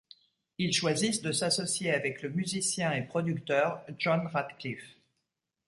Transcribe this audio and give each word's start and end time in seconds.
Ils 0.57 0.73
choisissent 0.73 1.21
de 1.21 1.31
s'associer 1.31 1.91
avec 1.93 2.23
le 2.23 2.29
musicien 2.29 2.91
et 2.91 3.03
producteur 3.05 3.85
John 3.99 4.25
Ratcliff. 4.25 4.97